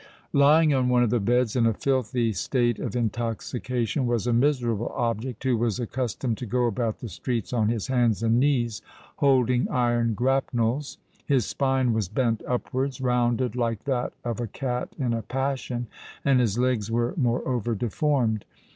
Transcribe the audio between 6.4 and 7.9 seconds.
go about the streets on his